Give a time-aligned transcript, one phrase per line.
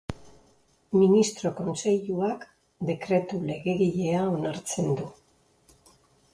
[1.01, 2.49] Ministro Kontseiluak
[2.91, 5.07] Dekretu Legegilea onartzen du.